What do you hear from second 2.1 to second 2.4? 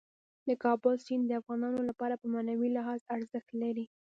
په